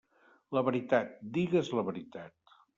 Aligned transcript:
La 0.57 0.63
veritat..., 0.69 1.13
digues 1.37 1.71
la 1.81 1.87
veritat. 1.93 2.59